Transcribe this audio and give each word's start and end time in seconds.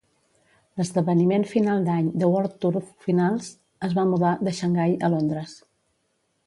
L'esdeveniment 0.79 1.45
final 1.51 1.85
d'any, 1.89 2.07
The 2.23 2.31
World 2.31 2.57
Tour 2.65 2.81
finals, 3.07 3.51
es 3.89 3.93
va 4.01 4.09
mudar 4.15 4.35
de 4.49 4.59
Xangai 4.63 5.01
a 5.09 5.15
Londres. 5.17 5.57